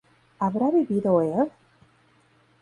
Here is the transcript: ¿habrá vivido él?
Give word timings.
¿habrá 0.39 0.71
vivido 0.71 1.19
él? 1.21 1.51